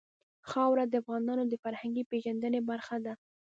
[0.49, 3.13] خاوره د افغانانو د فرهنګي پیژندنې برخه ده.